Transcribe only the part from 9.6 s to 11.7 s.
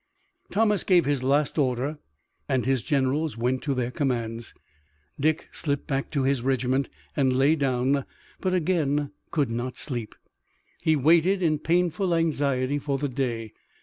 sleep. He waited in